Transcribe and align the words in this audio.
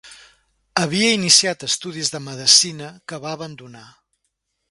Havia 0.83 1.09
iniciat 1.17 1.65
estudis 1.67 2.09
de 2.15 2.23
medicina, 2.29 2.89
que 3.13 3.19
va 3.27 3.37
abandonar. 3.39 3.87